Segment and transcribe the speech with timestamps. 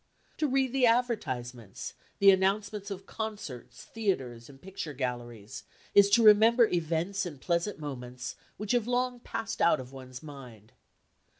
[0.39, 6.67] To read the advertisements, the announcements of concerts, theatres and picture galleries, is to remember
[6.69, 10.71] events and pleasant moments which have long passed out of one's mind.